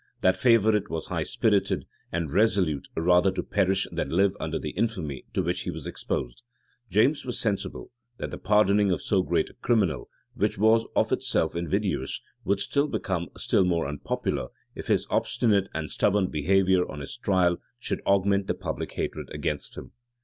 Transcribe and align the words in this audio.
That 0.21 0.35
favorite 0.35 0.89
was 0.89 1.05
high 1.05 1.21
spirited, 1.21 1.85
and 2.11 2.33
resolute 2.33 2.87
rather 2.97 3.29
to 3.33 3.43
perish 3.43 3.87
than 3.91 4.09
live 4.09 4.35
under 4.39 4.57
the 4.57 4.71
infamy 4.71 5.25
to 5.33 5.43
which 5.43 5.61
he 5.61 5.69
was 5.69 5.85
exposed. 5.85 6.41
James 6.89 7.23
was 7.23 7.37
sensible, 7.39 7.91
that 8.17 8.31
the 8.31 8.39
pardoning 8.39 8.89
of 8.89 8.99
so 9.03 9.21
great 9.21 9.51
a 9.51 9.61
criminal, 9.61 10.09
which 10.33 10.57
was 10.57 10.87
of 10.95 11.11
itself 11.11 11.55
invidious, 11.55 12.19
would 12.43 12.63
become 12.89 13.29
still 13.37 13.63
more 13.63 13.87
unpopular, 13.87 14.47
if 14.73 14.87
his 14.87 15.05
obstinate 15.11 15.69
and 15.71 15.91
stubborn 15.91 16.31
behavior 16.31 16.89
on 16.89 16.99
his 16.99 17.15
trial 17.15 17.57
should 17.77 18.01
augment 18.07 18.47
the 18.47 18.55
public 18.55 18.93
hatred 18.93 19.29
against 19.31 19.77
him. 19.77 19.91